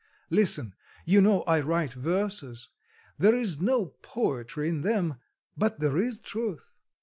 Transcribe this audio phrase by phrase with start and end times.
[0.31, 0.73] Listen,
[1.05, 2.69] you know I write verses;
[3.19, 5.19] there is no poetry in them,
[5.55, 6.79] but there is truth.